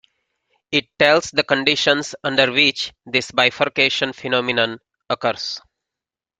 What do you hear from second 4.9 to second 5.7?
occurs.